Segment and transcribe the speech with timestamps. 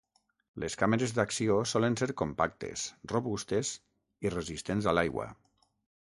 [0.61, 3.75] Les càmeres d'acció solen ser compactes, robustes
[4.29, 5.29] i resistents a l'aigua.